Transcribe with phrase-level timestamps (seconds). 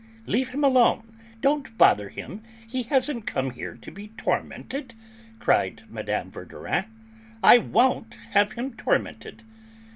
[0.25, 1.03] "Leave him alone;
[1.41, 4.95] don't bother him; he hasn't come here to be tormented,"
[5.37, 6.29] cried Mme.
[6.31, 6.85] Verdurin.
[7.43, 9.43] "I won't have him tormented."